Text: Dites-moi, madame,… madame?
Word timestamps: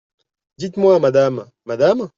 Dites-moi, 0.57 0.97
madame,… 0.99 1.45
madame? 1.65 2.09